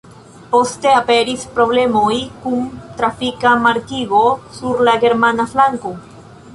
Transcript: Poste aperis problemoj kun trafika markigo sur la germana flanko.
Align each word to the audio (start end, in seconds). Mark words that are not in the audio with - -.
Poste 0.53 0.89
aperis 1.01 1.43
problemoj 1.57 2.17
kun 2.47 2.65
trafika 3.03 3.55
markigo 3.69 4.25
sur 4.59 4.85
la 4.91 5.01
germana 5.07 5.51
flanko. 5.55 5.99